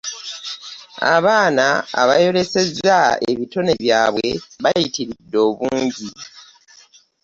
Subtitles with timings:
[1.15, 1.65] Abaana
[2.01, 2.97] abayoleseza
[3.31, 4.27] ebitone byabwe
[4.63, 6.07] bayitiride obungi.